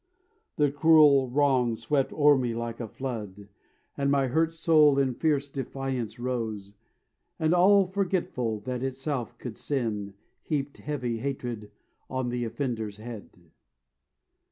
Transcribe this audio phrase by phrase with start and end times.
[0.55, 3.49] The cruel wrong swept o'er me like a flood;
[3.95, 6.73] And my hurt soul in fierce defiance rose,
[7.37, 11.69] And all forgetful that itself could sin Heaped heavy hatred
[12.09, 13.51] on the offender's head.